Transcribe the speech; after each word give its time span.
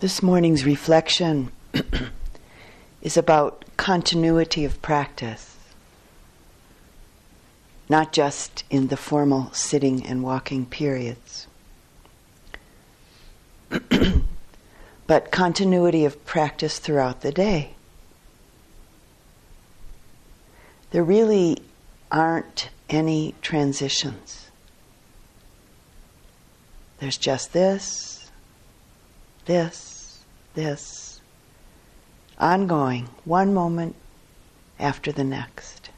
This 0.00 0.22
morning's 0.22 0.64
reflection 0.64 1.50
is 3.02 3.16
about 3.16 3.64
continuity 3.76 4.64
of 4.64 4.80
practice, 4.80 5.56
not 7.88 8.12
just 8.12 8.62
in 8.70 8.88
the 8.88 8.96
formal 8.96 9.50
sitting 9.52 10.06
and 10.06 10.22
walking 10.22 10.66
periods, 10.66 11.48
but 15.08 15.32
continuity 15.32 16.04
of 16.04 16.24
practice 16.24 16.78
throughout 16.78 17.22
the 17.22 17.32
day. 17.32 17.74
There 20.92 21.02
really 21.02 21.58
aren't 22.12 22.70
any 22.88 23.34
transitions. 23.42 24.48
There's 27.00 27.18
just 27.18 27.52
this, 27.52 28.17
this, 29.48 30.22
this, 30.54 31.20
ongoing, 32.38 33.08
one 33.24 33.52
moment 33.52 33.96
after 34.78 35.10
the 35.10 35.24
next. 35.24 35.90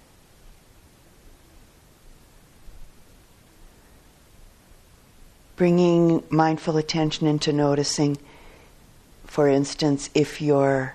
Bringing 5.56 6.22
mindful 6.30 6.78
attention 6.78 7.26
into 7.26 7.52
noticing, 7.52 8.16
for 9.26 9.46
instance, 9.46 10.08
if 10.14 10.40
you're 10.40 10.94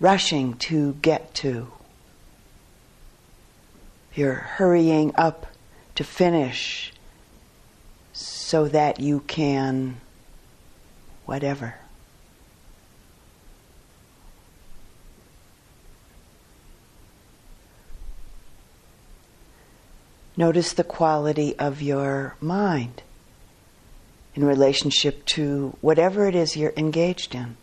rushing 0.00 0.54
to 0.54 0.94
get 0.94 1.32
to 1.34 1.70
you're 4.14 4.34
hurrying 4.34 5.12
up 5.16 5.46
to 5.94 6.04
finish 6.04 6.92
so 8.12 8.68
that 8.68 9.00
you 9.00 9.20
can 9.20 10.00
whatever. 11.26 11.76
Notice 20.36 20.72
the 20.72 20.84
quality 20.84 21.56
of 21.58 21.80
your 21.80 22.36
mind 22.40 23.02
in 24.34 24.44
relationship 24.44 25.24
to 25.26 25.76
whatever 25.80 26.26
it 26.26 26.34
is 26.34 26.56
you're 26.56 26.72
engaged 26.76 27.34
in. 27.34 27.56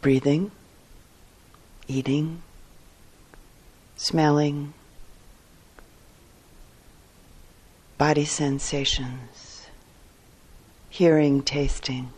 Breathing 0.00 0.52
eating, 1.88 2.42
smelling, 3.96 4.74
body 7.98 8.24
sensations, 8.24 9.66
hearing, 10.90 11.42
tasting. 11.42 12.10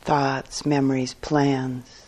Thoughts, 0.00 0.64
memories, 0.64 1.14
plans. 1.14 2.02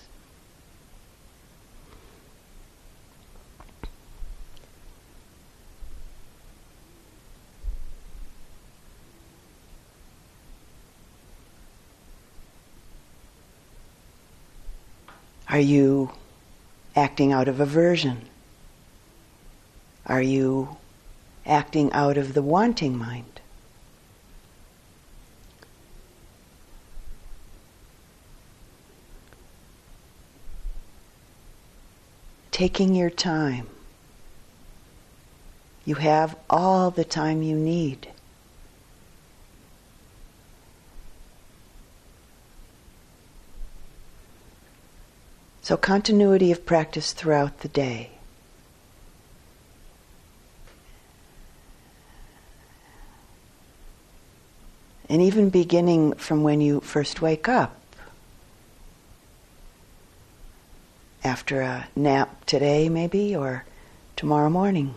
Are 15.50 15.58
you 15.58 16.10
acting 16.98 17.32
out 17.32 17.46
of 17.46 17.60
aversion? 17.60 18.22
Are 20.04 20.20
you 20.20 20.77
acting 21.46 21.92
out 21.92 22.18
of 22.18 22.34
the 22.34 22.42
wanting 22.42 22.98
mind? 22.98 23.41
Taking 32.50 32.97
your 32.97 33.10
time. 33.10 33.69
You 35.84 35.94
have 35.94 36.37
all 36.50 36.91
the 36.91 37.04
time 37.04 37.42
you 37.42 37.54
need. 37.54 38.07
So, 45.69 45.77
continuity 45.77 46.51
of 46.51 46.65
practice 46.65 47.12
throughout 47.12 47.59
the 47.59 47.69
day. 47.69 48.12
And 55.11 55.21
even 55.21 55.51
beginning 55.51 56.15
from 56.15 56.43
when 56.43 56.62
you 56.62 56.81
first 56.81 57.21
wake 57.21 57.51
up. 57.51 57.79
After 61.23 61.61
a 61.61 61.89
nap 61.95 62.47
today, 62.47 62.89
maybe, 62.89 63.37
or 63.37 63.67
tomorrow 64.17 64.49
morning. 64.49 64.95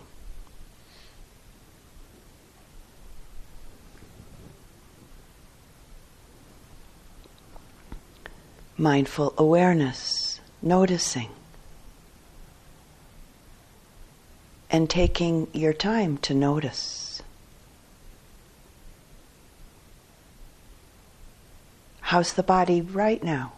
Mindful 8.78 9.34
awareness 9.38 10.21
noticing 10.62 11.30
and 14.70 14.90
taking 14.90 15.48
your 15.54 15.74
time 15.74 16.18
to 16.18 16.34
notice. 16.34 17.22
How's 22.02 22.34
the 22.34 22.44
body 22.44 22.82
right 22.82 23.24
now? 23.24 23.54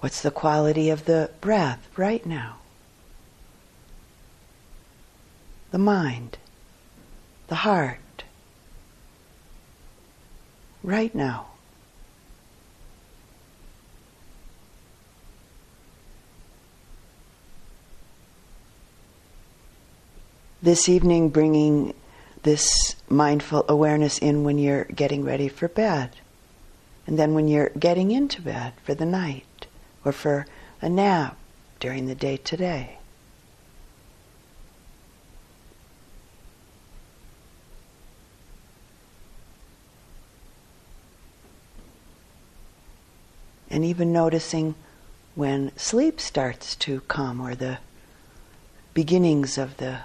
What's 0.00 0.22
the 0.22 0.30
quality 0.30 0.88
of 0.88 1.04
the 1.04 1.30
breath 1.40 1.86
right 1.96 2.24
now? 2.24 2.56
The 5.70 5.78
mind, 5.78 6.38
the 7.48 7.56
heart. 7.56 7.98
Right 10.82 11.14
now. 11.14 11.46
This 20.62 20.88
evening, 20.88 21.30
bringing 21.30 21.94
this 22.42 22.96
mindful 23.08 23.64
awareness 23.68 24.18
in 24.18 24.44
when 24.44 24.58
you're 24.58 24.84
getting 24.84 25.24
ready 25.24 25.48
for 25.48 25.68
bed, 25.68 26.16
and 27.06 27.18
then 27.18 27.34
when 27.34 27.48
you're 27.48 27.70
getting 27.70 28.10
into 28.10 28.42
bed 28.42 28.74
for 28.82 28.94
the 28.94 29.06
night 29.06 29.66
or 30.04 30.12
for 30.12 30.46
a 30.82 30.88
nap 30.88 31.36
during 31.80 32.06
the 32.06 32.14
day 32.14 32.36
today. 32.36 32.99
And 43.70 43.84
even 43.84 44.12
noticing 44.12 44.74
when 45.34 45.74
sleep 45.76 46.20
starts 46.20 46.74
to 46.74 47.00
come 47.02 47.40
or 47.40 47.54
the 47.54 47.78
beginnings 48.92 49.56
of 49.56 49.76
the 49.76 50.00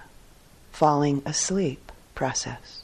falling 0.72 1.22
asleep 1.26 1.92
process. 2.14 2.84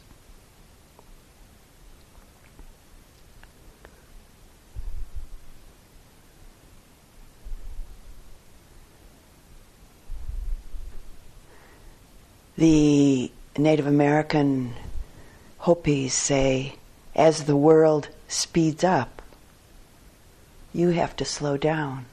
The 12.57 13.31
Native 13.57 13.87
American 13.87 14.73
Hopis 15.59 16.13
say, 16.13 16.75
as 17.15 17.45
the 17.45 17.55
world 17.55 18.09
speeds 18.27 18.83
up, 18.83 19.20
you 20.73 20.89
have 20.89 21.15
to 21.17 21.25
slow 21.25 21.57
down. 21.57 22.05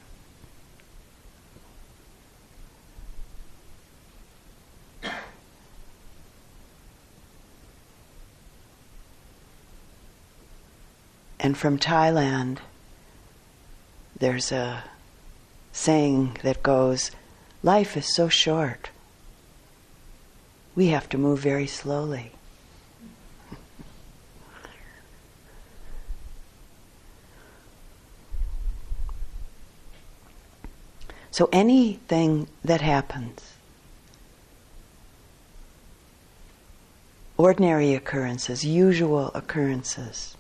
And 11.41 11.57
from 11.57 11.79
Thailand, 11.79 12.59
there's 14.19 14.51
a 14.51 14.85
saying 15.73 16.37
that 16.43 16.63
goes, 16.63 17.13
Life 17.63 17.97
is 17.97 18.15
so 18.15 18.29
short. 18.29 18.91
We 20.75 20.89
have 20.89 21.09
to 21.11 21.19
move 21.19 21.39
very 21.39 21.67
slowly. 21.67 22.33
So 31.38 31.49
anything 31.52 32.49
that 32.64 32.81
happens, 32.81 33.52
ordinary 37.37 37.94
occurrences, 37.94 38.64
usual 38.64 39.31
occurrences, 39.37 40.37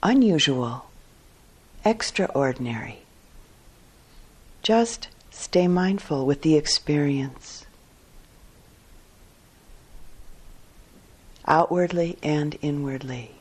unusual, 0.00 0.84
extraordinary, 1.84 3.00
just 4.62 5.08
stay 5.32 5.66
mindful 5.66 6.24
with 6.24 6.42
the 6.42 6.54
experience. 6.54 7.66
Outwardly 11.48 12.16
and 12.22 12.56
inwardly. 12.62 13.32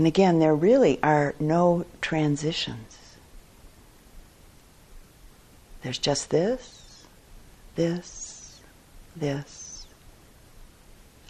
And 0.00 0.06
again, 0.06 0.38
there 0.38 0.54
really 0.54 0.98
are 1.02 1.34
no 1.38 1.84
transitions. 2.00 2.96
There's 5.82 5.98
just 5.98 6.30
this, 6.30 7.04
this, 7.74 8.62
this, 9.14 9.86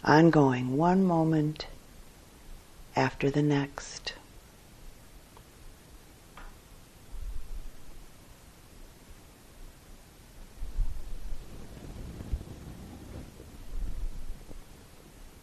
ongoing, 0.05 0.77
one 0.77 1.03
moment 1.03 1.67
after 2.95 3.29
the 3.29 3.41
next. 3.41 4.13